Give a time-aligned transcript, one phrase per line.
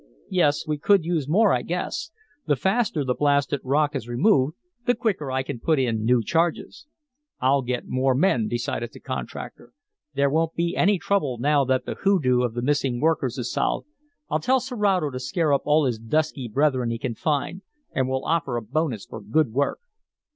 [0.31, 2.09] "Yes, we could use more I guess.
[2.47, 4.55] The faster the blasted rock is removed,
[4.87, 6.87] the quicker I can put in new charges."
[7.39, 9.73] "I'll get more men," decided the contractor.
[10.15, 13.89] "There won't be any trouble now that the hoodoo of the missing workers is solved.
[14.27, 17.61] I'll tell Serato to scare up all his dusky brethren he can find,
[17.91, 19.81] and we'll offer a bonus for good work."